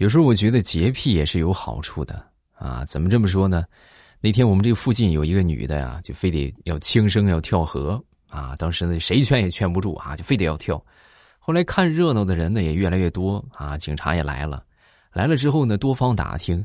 [0.00, 2.82] 有时候我觉得洁癖也是有好处的啊。
[2.86, 3.66] 怎么这么说呢？
[4.18, 8.56] 那天我们这附近有一个女的呀，就非得要轻生要跳河啊。
[8.56, 10.82] 当时呢，谁劝也劝不住啊，就非得要跳。
[11.38, 14.64] 后来看热闹的人呢也越来越多啊，警察也来了。
[15.12, 16.64] 来了之后呢，多方打听，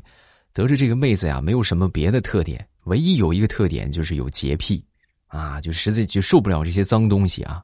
[0.54, 4.82] 得知这个妹子呀没有什么别的特点，唯一有一个特点就是有洁癖
[5.26, 7.62] 啊，就实在就受不了这些脏东西啊。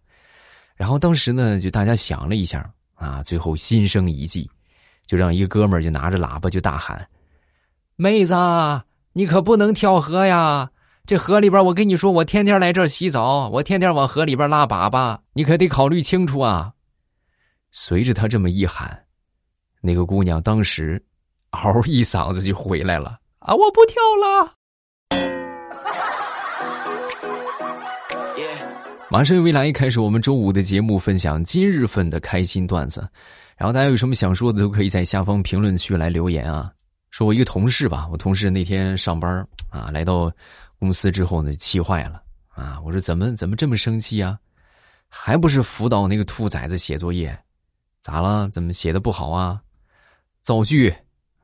[0.76, 4.50] 然后当时呢，就大家想了一下啊，最后心生一计，
[5.06, 7.08] 就让一个哥们儿就拿着喇叭就大喊
[7.96, 8.34] ：“妹子，
[9.12, 10.70] 你可不能跳河呀！
[11.04, 16.72] 这河里边，我跟你说，我天天来这儿洗澡，我天天往河里边拉粑粑，你可得考虑清楚啊！”
[17.72, 19.04] 随着他这么一喊，
[19.80, 21.02] 那个姑娘当时
[21.50, 23.54] 嗷一嗓子就回来了啊！
[23.54, 24.54] 我不跳了。
[29.10, 33.06] 马上未来开始我们周五的节目，分享今日份的开心段子。
[33.62, 36.72] 然后大家有什么想说的，都可以在下方评论区来留言啊。
[37.10, 40.28] 说我一个同事吧，我同事那天上班啊，来到
[40.80, 42.80] 公司之后呢，气坏了啊！
[42.84, 44.36] 我说怎么怎么这么生气啊？
[45.08, 47.38] 还不是辅导那个兔崽子写作业，
[48.00, 48.48] 咋了？
[48.48, 49.62] 怎么写的不好啊？
[50.42, 50.92] 造句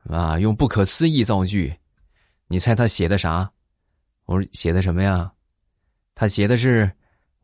[0.03, 1.73] 啊，用不可思议造句。
[2.49, 3.49] 你猜他写的啥？
[4.25, 5.31] 我说写的什么呀？
[6.15, 6.91] 他写的是。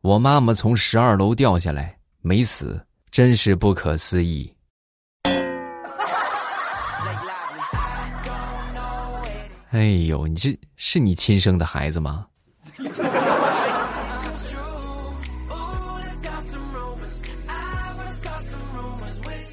[0.02, 2.78] 我妈妈从十二楼掉下来没死，
[3.10, 4.52] 真是不可思议。
[9.70, 12.26] 哎呦，你这是你亲生的孩子吗？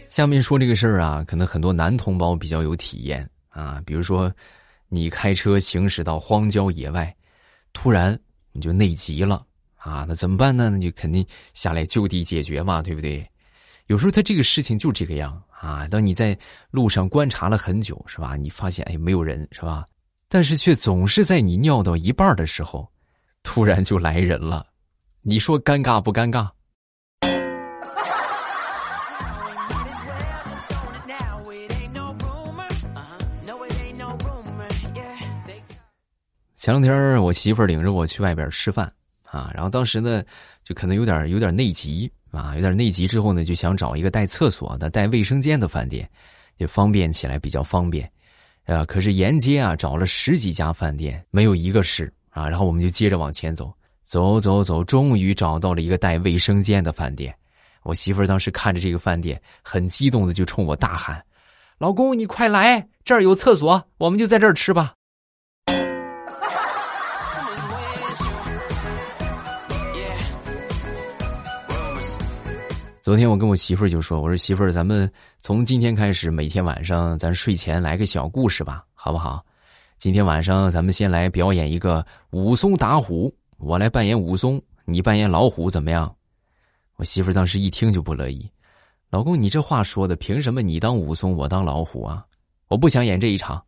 [0.10, 3.82] 下面说这个事儿啊，可能很多男同胞比较有体验啊。
[3.84, 4.32] 比如说，
[4.88, 7.14] 你开车行驶到荒郊野外，
[7.74, 8.18] 突然
[8.52, 9.44] 你就内急了。
[9.76, 10.70] 啊，那怎么办呢？
[10.70, 13.28] 那就肯定下来就地解决嘛，对不对？
[13.88, 15.88] 有时候他这个事情就这个样啊。
[15.88, 16.38] 当你在
[16.70, 18.38] 路上观察了很久，是吧？
[18.38, 19.84] 你发现哎，没有人，是吧？
[20.34, 22.92] 但是却总是在你尿到一半的时候，
[23.44, 24.66] 突然就来人了。
[25.22, 26.50] 你说尴尬不尴尬？
[36.56, 38.92] 前两天我媳妇儿领着我去外边吃饭。
[39.26, 40.24] 啊，然后当时呢，
[40.64, 46.10] 就可能有点有点内急啊，有点内急之后呢，就想找一个带厕所的、带卫生间的饭店，
[46.58, 48.12] 就方便起来比较方便，
[48.66, 57.36] 啊，可是沿街啊找了十几家饭店，没有一个是啊，然后我们就接着往前走，走走走，终于找到了一个带卫生间的饭店。
[57.84, 61.22] 我媳妇儿当时看着这个饭店，很激动的就冲我大喊
[61.78, 64.94] ：“老公，你快来，这儿有厕所，我们就在这儿吃吧。”
[73.02, 75.12] 昨天我跟我媳妇儿就说：“我说媳妇儿，咱们
[75.44, 79.46] 从今天开始，每天晚上咱睡前来个小故事吧，好不好？
[79.98, 86.16] 今天晚上咱们先来表演一个武松打虎，我来扮演武松，你扮演老虎，怎么样？”
[86.96, 88.50] 我媳妇当时一听就不乐意
[89.12, 92.26] ：“老公，你这话说的，凭什么你当武松，我当老虎啊？
[92.70, 93.62] 我不想演这一场，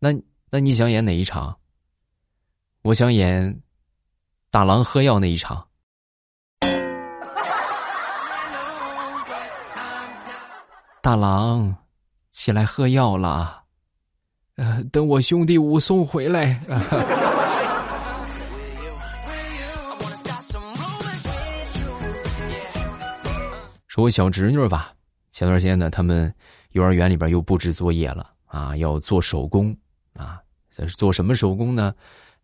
[0.00, 0.12] 那
[0.50, 1.56] 那你想演哪一场？
[2.82, 3.62] 我想演
[4.50, 5.64] 大郎喝药那一场。”
[11.00, 11.74] 大郎，
[12.32, 13.62] 起来喝药了。
[14.56, 16.58] 呃，等我兄弟武松回来。
[23.86, 24.92] 说我小侄女吧，
[25.30, 26.34] 前段时间呢，他们
[26.70, 29.74] 幼儿园里边又布置作业了啊，要做手工
[30.14, 30.40] 啊。
[30.70, 31.94] 这是做什么手工呢？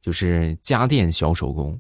[0.01, 1.79] 就是家电小手工。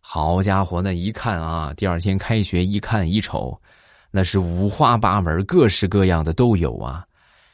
[0.00, 3.58] 好家伙，那一看啊，第二天开学一看一瞅。
[4.14, 7.02] 那是五花八门、各式各样的都有啊，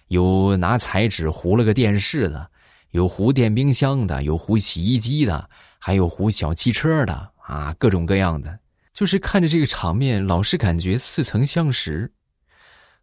[0.08, 2.50] 有拿彩纸糊了个电视的，
[2.90, 5.48] 有糊电冰箱的，有糊洗衣机的，
[5.78, 8.58] 还有糊小汽车的啊，各种各样的。
[8.92, 12.12] 就是看着这个场面，老是感觉似曾相识。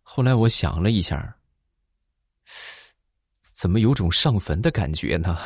[0.02, 1.34] 后来我想了一下，
[3.56, 5.38] 怎么有种上坟的感觉呢？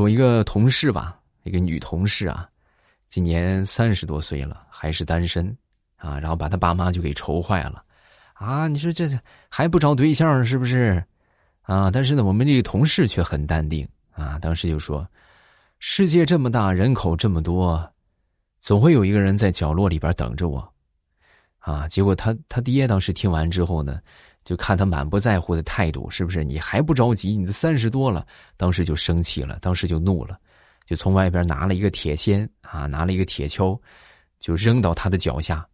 [0.00, 2.48] 我一个同事吧，一个女同事啊，
[3.08, 5.54] 今年三十多岁了，还是单身
[5.96, 7.84] 啊，然后把他爸妈就给愁坏了
[8.32, 8.66] 啊！
[8.66, 9.06] 你说这
[9.50, 11.04] 还不找对象是不是？
[11.62, 11.90] 啊！
[11.90, 15.06] 但是呢，我们这个同事却很淡定啊，当时就说
[15.78, 17.86] ：“世界这么大，人口这么多，
[18.58, 20.72] 总会有一个人在角落里边等着我。”
[21.60, 21.86] 啊！
[21.86, 24.00] 结果他他爹当时听完之后呢。
[24.44, 26.42] 就看他满不在乎的态度，是不是？
[26.42, 27.36] 你还不着急？
[27.36, 28.26] 你都三十多了，
[28.56, 30.36] 当时就生气了，当时就怒了，
[30.86, 33.78] 就从外边拿了一个铁锨啊，拿了一个铁锹，
[34.38, 35.66] 就扔到他的脚下。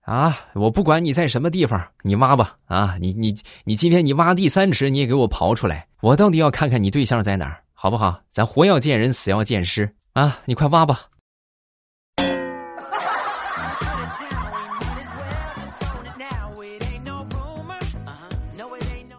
[0.00, 0.36] 啊！
[0.54, 2.54] 我不管你在什么地方，你挖吧！
[2.66, 5.88] 啊，你你你今天你挖地三尺，你也给我刨出来！
[6.02, 8.20] 我到底要看看你对象在哪儿，好不好？
[8.28, 10.38] 咱活要见人，死要见尸啊！
[10.44, 11.06] 你快挖吧！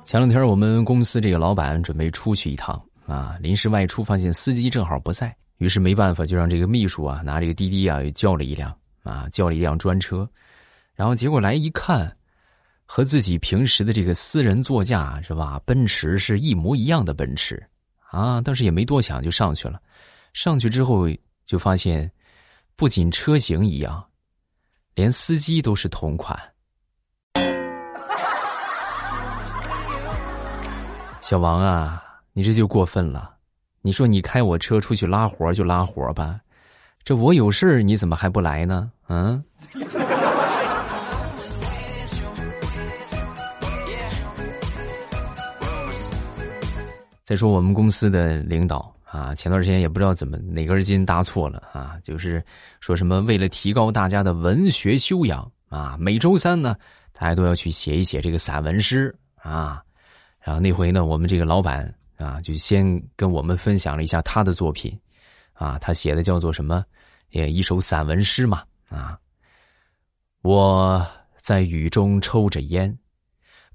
[0.06, 8.72] 前两天我们公司这个老板准备出去一趟啊，临时外出发现司机正好不在，于是没办法就让这个秘书啊拿这个滴滴啊又叫了一辆
[9.02, 10.30] 啊叫了一辆专车。
[10.94, 12.16] 然后结果来一看，
[12.86, 15.60] 和自己平时的这个私人座驾是吧？
[15.66, 17.62] 奔驰是一模一样的奔驰，
[18.12, 18.40] 啊！
[18.40, 19.82] 当时也没多想就上去了。
[20.34, 21.08] 上去之后
[21.48, 22.10] 就发现，
[22.76, 24.06] 不仅车型一样，
[24.94, 26.40] 连司机都是同款。
[31.28, 33.32] 小王啊，你这就过分了！
[33.82, 36.40] 你说你开我车出去拉活就拉活吧，
[37.04, 38.92] 这我有事你怎么还不来呢？
[39.08, 39.44] 嗯？
[47.24, 52.40] 再说我们公司的领导啊，前段时间也不知道怎么哪根筋搭错了啊，就是
[52.80, 56.76] 说什么为了提高大家的文学修养啊，每周三呢，
[57.14, 59.82] 大家都要去写一写这个散文诗啊。
[60.46, 64.96] 然后那回呢，我们这个老板啊，就先跟我们分享了一下他的作品
[65.54, 66.86] 啊，他写的叫做什么？
[67.32, 69.18] 也一首散文诗嘛啊。
[70.44, 71.04] 我
[71.36, 72.96] 在雨中抽着烟，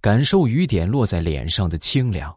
[0.00, 2.32] 感受雨点落在脸上的清凉。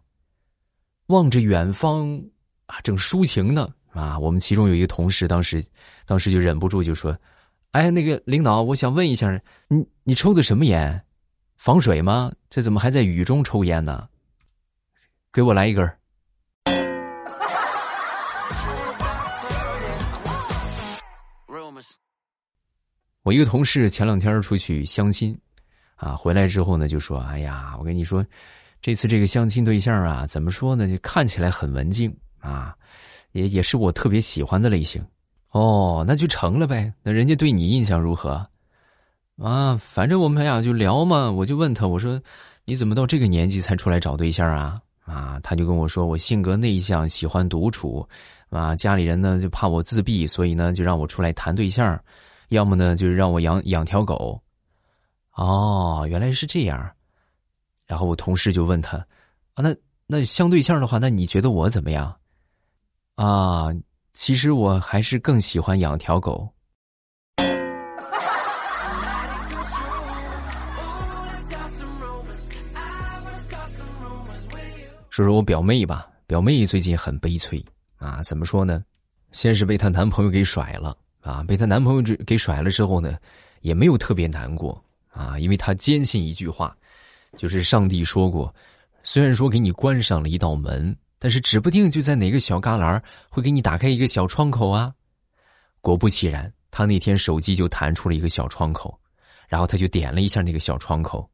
[1.08, 2.20] 望着远方，
[2.66, 5.64] 啊，正抒情呢，啊，我们其中有一个同事，当时，
[6.08, 7.16] 当时就忍不住就说
[7.70, 9.30] ：“哎，那个领导，我想问一下，
[9.68, 11.00] 你你抽的什么烟？
[11.56, 12.32] 防水吗？
[12.50, 14.10] 这怎么还在雨中抽烟呢？
[15.34, 15.98] 给我来一根儿。”
[23.24, 25.36] 我一个同事前两天出去相亲，
[25.96, 28.24] 啊，回来之后呢，就说：“哎呀，我跟你说。”
[28.82, 30.90] 这次这个相亲对象啊，怎么说呢？
[30.90, 32.76] 就看起来很文静啊，
[33.32, 35.02] 也也是我特别喜欢的类型。
[35.52, 36.94] 哦，那就成了呗。
[37.02, 38.46] 那人家对你印象如何？
[39.38, 41.32] 啊，反正我们俩就聊嘛。
[41.32, 42.22] 我就问他，我说
[42.66, 44.82] 你怎么到这个年纪才出来找对象啊？
[45.06, 48.08] 啊，他就跟我说，我性格内向，喜欢独处，
[48.50, 52.02] 啊，家里人呢就怕我自闭，所以呢就让我出来谈对象，
[52.50, 54.42] 要么呢就是让我养养条狗。
[55.36, 56.90] 哦，原来是这样。
[57.86, 58.98] 然后我同事就问他
[59.56, 59.76] ：“啊，那
[60.08, 62.16] 那相对象的话，那你觉得我怎么样？”
[63.16, 63.68] 啊，
[64.14, 66.48] 其实我还是更喜欢养条狗。
[75.14, 77.64] 说说我表妹吧，表妹最近很悲催
[77.98, 78.84] 啊，怎么说呢？
[79.32, 83.16] 先是被她男朋友给甩了啊，被她男朋友给甩了之后呢，
[83.62, 86.76] 也没有特别难过啊，因为她坚信一句话。
[87.38, 88.52] 就是上帝说过，
[89.04, 93.00] 虽然说给你关上了一道门，但是指不定就在哪个小旮旯
[93.30, 94.92] 会给你打开一个小窗口啊。
[95.80, 99.00] 果不其然，他那天手机就弹出了一个小窗口，
[99.48, 101.30] 然后他就点了一下那个小窗口，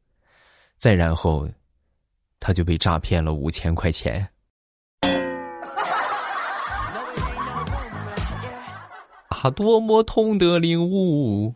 [0.76, 1.48] 再然后，
[2.40, 4.28] 他就被诈骗了五千块钱。
[9.28, 11.54] 啊，多么痛的领悟！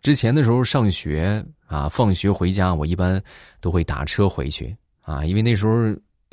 [0.00, 3.22] 之前的时候上学啊，放学回家，我一般
[3.60, 5.72] 都会打车回去啊，因为那时候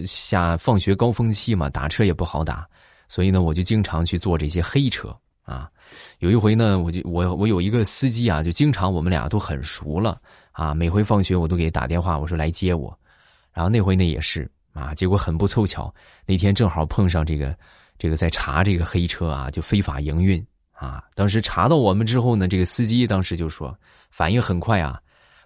[0.06, 2.68] 下放学高峰期嘛，打车也不好打，
[3.08, 5.70] 所以呢，我就经常去坐这些黑车啊。
[6.20, 10.20] 有一回呢，我就我我有一个司机啊，就经常我们俩都很熟了
[10.52, 12.98] 啊，每回放学我都给打电话，我说来接我。
[13.54, 15.94] 然后那回呢也是啊，结果很不凑巧，
[16.26, 17.58] 那天正好碰上这个
[17.98, 20.46] 这个在查这个黑车啊，就非法营运。
[20.74, 21.04] 啊！
[21.14, 23.72] 当时查到我们之后呢，这个司机当时就说，
[24.10, 25.00] 反应很快啊，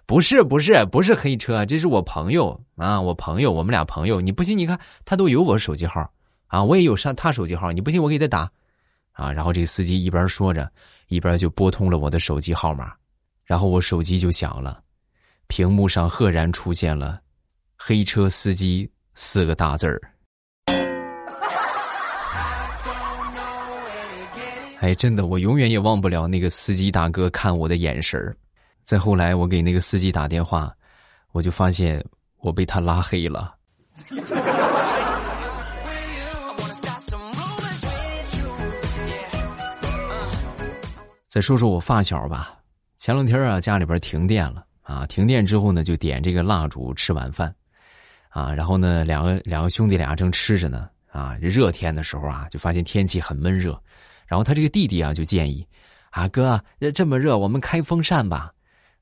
[0.06, 4.18] 不是不是不是黑车，这是我朋友啊，我朋友，我们俩朋友。
[4.18, 4.56] 你不信？
[4.56, 6.10] 你看他都有我手机号
[6.46, 7.70] 啊，我也有上他手机号。
[7.70, 8.02] 你不信？
[8.02, 8.50] 我给他打
[9.16, 9.32] 啊。
[9.32, 10.70] 然后这司机一边说着，
[11.08, 12.92] 一边就拨通了我的手机号码，
[13.44, 14.80] 然后我手机就响了，
[15.48, 17.20] 屏幕上赫然出现了
[17.76, 20.00] “黑车司机”四个大字儿。
[24.80, 28.36] 哎，真的，我永远也忘不了那个司机大哥看我的眼神儿。
[28.84, 30.72] 再后来，我给那个司机打电话，
[31.32, 32.04] 我就发现
[32.38, 33.54] 我被他拉黑了。
[41.36, 42.56] 再说说我发小吧，
[42.96, 47.54] 前两天啊，家里边停电了啊，停电之后呢，就点这个蜡烛吃晚饭，
[48.30, 53.78] 啊，然后呢，两个两个兄弟俩正吃着呢，啊，热天的时候啊，就发现天气很闷热，
[54.26, 55.62] 然后他这个弟弟啊就建议，
[56.08, 56.58] 啊哥，
[56.94, 58.50] 这么热，我们开风扇吧，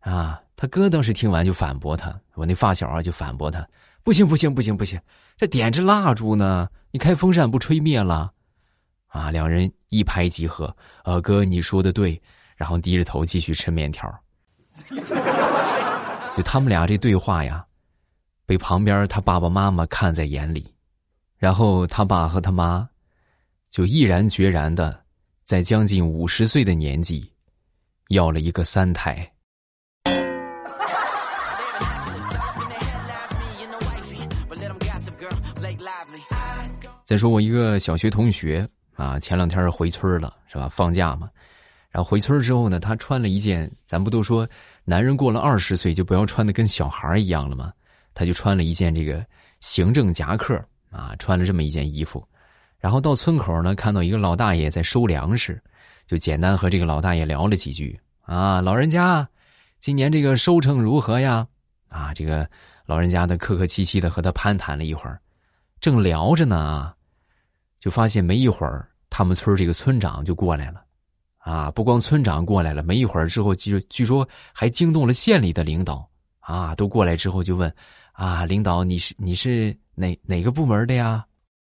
[0.01, 3.65] 啊，他哥当时听完就反驳他，我那发小啊就反驳他，
[4.03, 5.01] 不行不行不行不行，
[5.37, 8.33] 这点着蜡烛呢，你开风扇不吹灭了，
[9.15, 12.21] 啊，两人一拍即合，呃哥你说的对，
[12.57, 14.13] 然后低着头继续吃面条。
[16.37, 17.65] 就他们俩这对话呀，
[18.45, 20.75] 被旁边他爸爸妈妈看在眼里，
[21.39, 22.89] 然后他爸和他妈
[23.71, 25.01] 就毅然决然的，
[25.45, 27.31] 在将近五十岁的年纪，
[28.09, 29.31] 要了一个三胎。
[37.05, 40.69] 再说我一个小学同学啊，前两天回村了，是吧？
[40.69, 41.29] 放假嘛。
[41.91, 44.49] 然后回村之后呢，他穿了一件，咱不都说
[44.85, 47.73] 男人过了二十岁就不要穿的跟小孩一样了吗？
[48.15, 49.25] 他就穿了一件这个
[49.61, 50.61] 行政夹克
[50.91, 52.27] 啊，穿了这么一件衣服，
[52.79, 55.61] 然后到村口呢，看到一个老大爷在收粮食，
[56.07, 59.29] 就简单和这个老大爷聊了几句啊，老人家，
[59.81, 61.47] 今年这个收成如何呀？
[61.89, 62.49] 啊，这个
[62.87, 65.21] 老人家的客客气气的和他攀谈了一会儿，
[65.81, 66.95] 正聊着呢啊，
[67.85, 70.83] 就发现没一会儿，他们村这个村长就过来了。
[71.37, 71.71] 啊！
[71.71, 76.09] 不光村长过来了，没一会儿之后，据据说还惊动了县里的领导。
[76.41, 77.71] 啊，都过来之后就问
[78.13, 81.27] ：“啊，领导，你是你是哪哪个部门的呀？”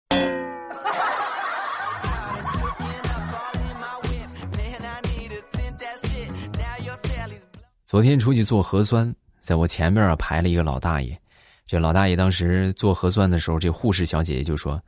[7.84, 11.20] 昨天出去做核酸，在我前面啊排了一个老大爷。
[11.66, 14.82] 这老大爷当时做核酸的时候，这护士小姐姐就说：“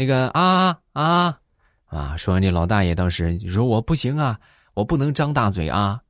[0.00, 1.36] 那个啊啊。”
[1.90, 2.16] 啊！
[2.16, 4.38] 说完，这老大爷当时就说：“我不行啊，
[4.74, 6.00] 我不能张大嘴啊！”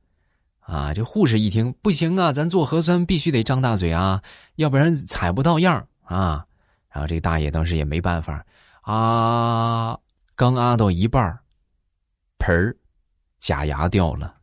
[0.61, 0.93] 啊！
[0.93, 4.21] 这护士一听，不行啊，咱做核酸必须得张大嘴啊，
[4.57, 6.45] 要不然采不到样啊！
[6.91, 8.45] 然后这大爷当时也没办法
[8.81, 9.97] 啊，
[10.35, 11.35] 刚啊到一半
[12.37, 12.77] 盆儿，
[13.39, 14.35] 假牙掉了。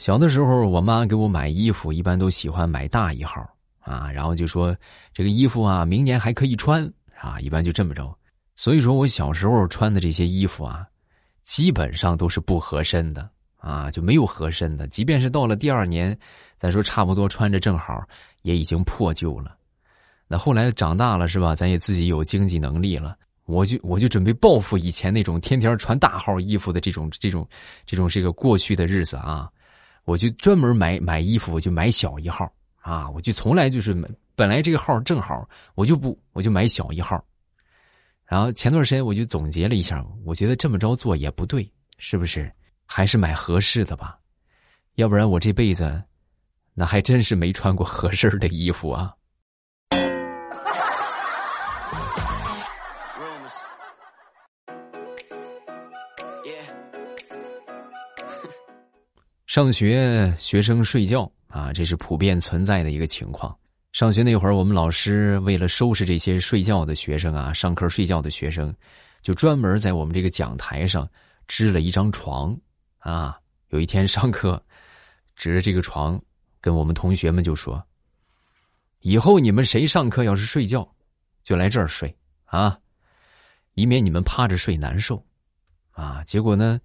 [0.00, 3.46] 小的时候，我妈给我买衣服，一般都喜欢买大一号
[3.80, 4.74] 啊，然后就说
[5.12, 6.90] 这个衣服啊，明年还可以穿
[7.20, 8.10] 啊，一般就这么着。
[8.56, 10.86] 所以说我小时候穿的这些衣服啊，
[11.42, 13.28] 基本上都是不合身的
[13.58, 14.88] 啊，就没有合身的。
[14.88, 16.18] 即便是到了第二年，
[16.56, 18.02] 咱说差不多穿着正好，
[18.40, 19.54] 也已经破旧了。
[20.26, 21.54] 那后来长大了是吧？
[21.54, 27.46] 咱也自己有经济能力了，我就我就准备报复以前那种天天穿大号衣服的这种这种
[27.84, 29.46] 这种这个过去的日子啊。
[30.10, 33.08] 我就专门买买衣服，我就买小一号啊！
[33.10, 33.94] 我就从来就是
[34.34, 37.24] 本来这个号正好，我就不我就买小一号。
[38.26, 42.52] 然后前段时间我就总结了一下，我觉得这么着做也不对，是不是？
[42.86, 44.18] 还是买合适的吧，
[44.96, 46.02] 要不然我这辈子
[46.74, 49.14] 那还真是没穿过合适的衣服啊。
[59.50, 63.52] 上学学生睡觉啊，这是普遍存在的一个情况。
[63.90, 68.72] 上学那会儿，我们老师为了收拾这些睡觉的学生啊，上课睡觉的学生，
[69.22, 71.04] 就专门在我们这个讲台上
[71.48, 72.56] 支了一张床
[73.00, 73.36] 啊。
[73.70, 74.64] 有一天上课，
[75.34, 76.22] 指着这个床，
[76.60, 77.84] 跟我们同学们就说
[79.02, 80.88] ：“以后你们谁上课要是睡觉，
[81.42, 82.78] 就来这儿睡啊，
[83.74, 85.20] 以免你们趴着睡难受
[85.90, 86.80] 啊。”结果呢？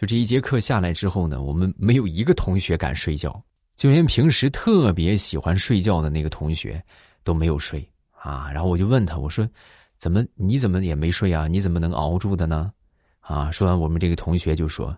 [0.00, 3.38] 就这一节课下来之后呢，我们没有一个同学敢睡觉，
[3.76, 6.82] 就连平时特别喜欢睡觉的那个同学
[7.22, 8.50] 都没有睡啊。
[8.50, 9.46] 然后我就问他，我说
[10.00, 11.46] ：“怎么你怎么也没睡啊？
[11.46, 12.72] 你怎么能熬住的呢？”
[13.20, 14.96] 啊，说完我们这个同学就说：“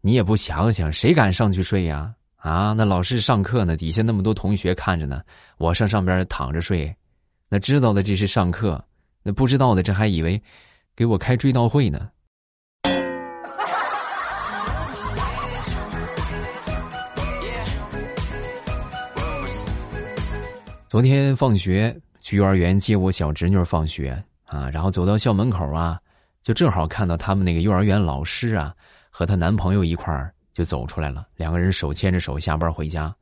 [0.00, 2.14] 你也不想想，谁敢上去睡呀？
[2.36, 5.22] 啊，那老师上课呢，底下那么多同学看着呢，
[5.58, 6.94] 我上上边躺着睡，
[7.48, 8.80] 那知道的这是上课，
[9.24, 10.40] 那不知道的这还以为
[10.94, 12.08] 给我开追悼会呢。”
[20.90, 26.00] 昨天放学去幼儿园接我小侄女放学啊，然后走到校门口啊，
[26.42, 28.74] 就正好看到他们那个幼儿园老师啊
[29.08, 33.14] 和她男朋友一块儿就走出来了，两个人手牵着手下班回家，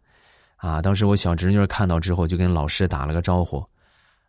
[0.56, 3.62] 啊，当时我小侄女看到之后就跟老师打了个招呼，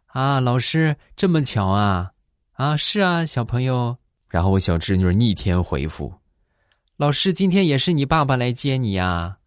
[0.07, 2.11] 啊，老师这么巧啊，
[2.55, 3.95] 啊是啊，小朋友，
[4.27, 6.13] 然后我小侄女逆天回复，
[6.97, 9.37] 老师今天也是你爸爸来接你呀。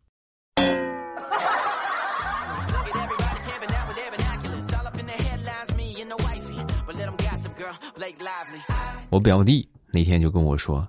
[9.12, 10.88] 我表弟那天就跟我说：“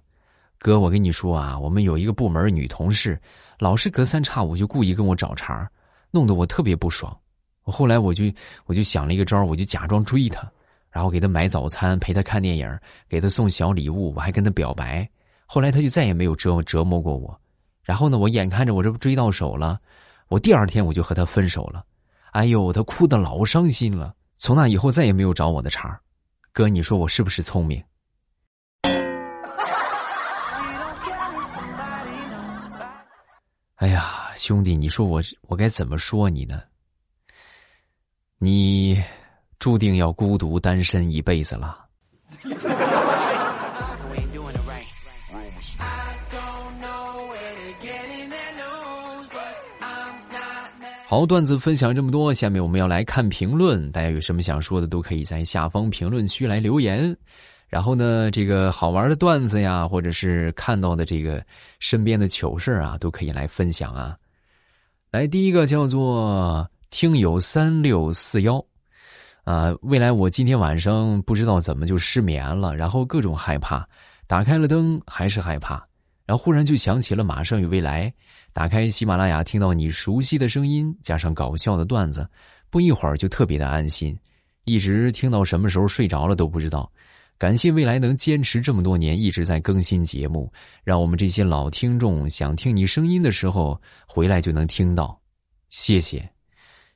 [0.57, 3.21] 哥，我跟你说啊，我们有一个部门女同事，
[3.59, 5.69] 老是隔三差五就故意跟我找茬，
[6.09, 7.13] 弄得我特别不爽。
[7.65, 8.23] 我后来我就
[8.63, 10.49] 我就想了一个招，我就假装追她，
[10.89, 15.05] 然后给她买早餐，陪她看电影，给她送小礼物，我还跟她表白。
[15.45, 17.37] 后来她就再也没有折折磨过我。
[17.83, 19.77] 然后呢，我眼看着我这不追到手了，
[20.29, 21.83] 我第二天我就和她分手了。
[22.31, 24.15] 哎呦，她哭得老伤心了。
[24.37, 25.99] 从那以后再也没有找我的茬。
[26.53, 27.83] 哥，你说我是不是聪明？”
[33.83, 36.61] 哎呀，兄弟，你说我我该怎么说你呢？
[38.37, 38.97] 你
[39.59, 41.85] 注定要孤独单身一辈子了。
[51.05, 53.91] 好，段子分享这么多，下面我们要来看评论。
[53.91, 57.13] 大家有什么想说的，都可以在下方评论区来留言。
[57.73, 61.43] 然后呢，这个好玩的段子呀，或者是看到的这个
[61.79, 64.15] 身边的糗事啊，都可以来分享啊。
[65.09, 68.63] 来，第一个叫做听友三六四幺，
[69.43, 73.83] 啊，未来我今天晚上不知道怎么就失眠了，然后各种害怕，
[74.27, 75.83] 打开了灯还是害怕，
[76.27, 78.07] 然后忽然就想起了《马上与未来》，
[78.53, 82.29] 打开喜马拉雅，听到你熟悉的声音，加上搞笑的段子，
[82.69, 84.15] 不一会儿就特别的安心，
[84.65, 86.87] 一直听到什么时候睡着了都不知道。
[87.43, 90.49] 感谢未来能坚持这么多年一直在更新节目，
[90.81, 95.21] 让我们这些老听众想听你声音的时候回来就能听到。
[95.67, 96.25] 谢谢，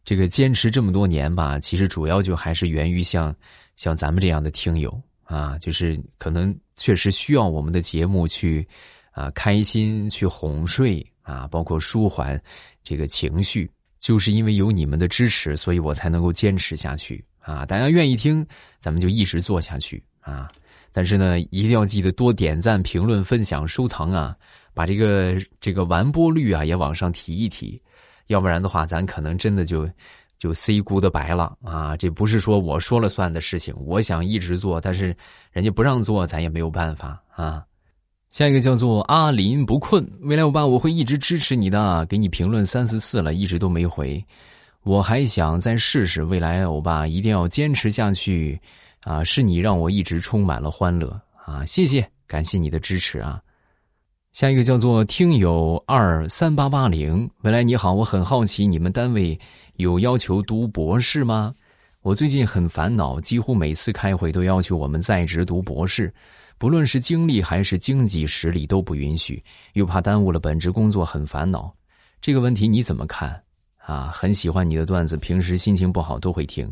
[0.06, 3.36] 这个坚持这么多年吧，其实主要就还是源于像
[3.76, 8.66] 像咱们这样的听友啊，就是可能确实需要我们的节目去
[9.12, 12.42] 啊开心、去哄睡啊，包括舒缓
[12.82, 13.70] 这个情绪。
[14.00, 17.66] 就是因为有你们的支持，所以我才能够坚持下去啊！
[17.66, 18.48] 大家愿意听，
[18.80, 20.02] 咱们就一直做下去。
[20.28, 20.52] 啊，
[20.92, 24.36] 但是呢，一定要记得多点赞、评论、分享、收藏啊，
[24.74, 27.82] 把这个这个完播率啊也往上提一提，
[28.28, 29.90] 要不然的话，咱可能真的就
[30.38, 31.96] 就 say goodbye 了啊！
[31.96, 35.16] 这不是说我说了算的事情，我想一直做，但是
[35.52, 37.64] 人家不让做，咱也没有办法啊。
[38.30, 44.24] 下一个叫做阿林不困，未来我爸我会一直支持你的，给你评论三四次了，一直都没回，
[44.84, 48.60] 我还想再试试，未来欧巴一定要坚持下去。
[49.08, 51.66] 啊，是你让我一直充满了欢乐啊！
[51.66, 53.42] 谢谢，感谢你的支持啊！
[54.34, 59.40] 下一个叫做听友二三八八零，未来你好，我很好奇，你们单位
[59.78, 61.56] 有要求读博士吗？
[62.02, 66.14] 我最近很烦恼，几乎每次开会都要求我们在职读博士，
[66.58, 69.42] 不论是精力还是经济实力都不允许，
[69.72, 71.74] 又怕耽误了本职工作，很烦恼。
[72.20, 73.42] 这个问题你怎么看？
[73.78, 76.70] 啊，很喜欢你的段子，平时心情不好都会听。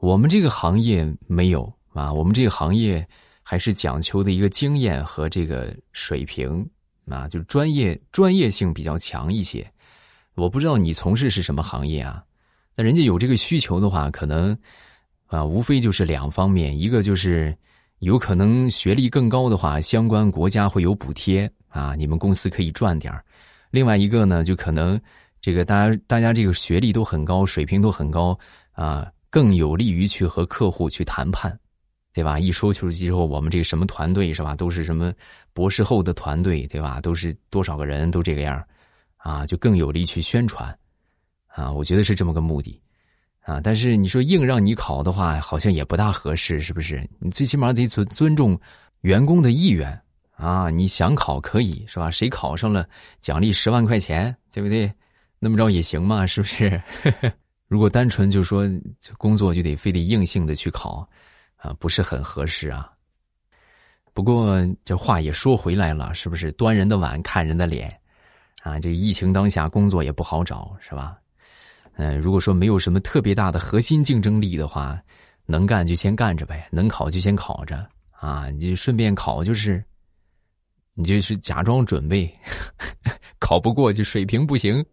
[0.00, 3.06] 我们这个行业没有啊，我们这个行业
[3.42, 6.68] 还是讲求的一个经验和这个水平
[7.08, 9.66] 啊，就是专业专业性比较强一些。
[10.34, 12.22] 我不知道你从事是什么行业啊？
[12.76, 14.56] 那人家有这个需求的话，可能
[15.28, 17.56] 啊，无非就是两方面，一个就是
[18.00, 23.12] 有可能学历更高的话，相关国家会有补贴啊，你们公司可以赚点
[23.70, 25.00] 另外一个呢，就可能
[25.40, 28.38] 这个大家大家这个学历都很高，水平都很高
[28.72, 29.10] 啊。
[29.36, 31.54] 更有利于去和客户去谈判，
[32.14, 32.38] 对吧？
[32.38, 34.54] 一说就是之后，我们这个什么团队是吧？
[34.54, 35.12] 都是什么
[35.52, 37.02] 博士后的团队，对吧？
[37.02, 38.64] 都是多少个人都这个样
[39.18, 40.74] 啊，就更有利去宣传，
[41.48, 42.80] 啊，我觉得是这么个目的，
[43.42, 43.60] 啊。
[43.60, 47.06] 但是你说硬让你考的话，好像也不大合适，是不是？
[47.18, 48.58] 你最起码得尊尊重
[49.02, 50.70] 员工的意愿啊。
[50.70, 52.10] 你想考可以是吧？
[52.10, 52.88] 谁考上了
[53.20, 54.90] 奖励十万块钱，对不对？
[55.38, 56.82] 那么着也行嘛，是不是？
[57.68, 58.64] 如果单纯就说
[59.18, 61.08] 工作就得非得硬性的去考，
[61.56, 62.90] 啊，不是很合适啊。
[64.14, 67.94] 不过这话也说回来了，是不是端人的碗看人的脸，
[68.62, 71.18] 啊，这疫情当下工作也不好找，是吧？
[71.96, 74.98] 嗯，如果说没有什么特别大的核心竞争力的话，
[75.44, 79.84] 能干就先干着呗，能考就先考着啊，你就顺便考就是，
[80.94, 82.32] 你就是假装准备，
[83.40, 84.84] 考不过就水平不行。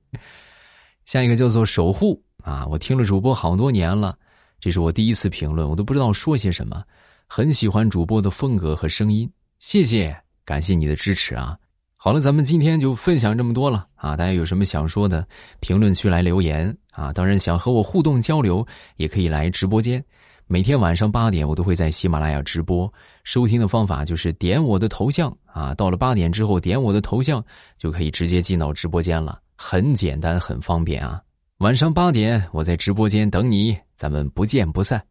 [1.06, 2.22] 下一个叫做守护。
[2.44, 4.16] 啊，我听了主播好多年了，
[4.60, 6.84] 这是我第一次评论，我都不知道说些什么。
[7.26, 9.28] 很喜欢主播的风格和声音，
[9.60, 11.58] 谢谢，感谢你的支持啊！
[11.96, 14.16] 好了，咱们今天就分享这么多了啊！
[14.18, 15.26] 大家有什么想说的，
[15.62, 17.14] 评论区来留言啊！
[17.14, 18.64] 当然，想和我互动交流，
[18.98, 20.04] 也可以来直播间。
[20.46, 22.92] 每天晚上八点，我都会在喜马拉雅直播。
[23.24, 27.44] 收听的方法就是点我的头像啊，到了八点之后点我的头像，
[27.78, 31.22] 就可以直接进到直播间了，很简单，很方便啊！
[31.64, 35.02] 晚上八点，我在直播间等你，咱们不见不散。